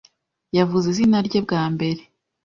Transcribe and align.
Yavuze 0.57 0.85
izina 0.89 1.17
rye 1.27 1.39
bwa 1.45 1.63
mbere. 1.73 2.01